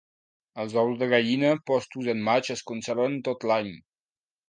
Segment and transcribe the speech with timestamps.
[0.63, 3.75] Els ous de gallina postos en maig es conserven tot l'any.